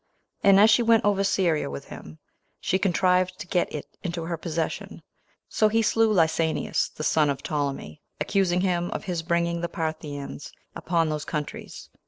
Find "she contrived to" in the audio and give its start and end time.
2.59-3.45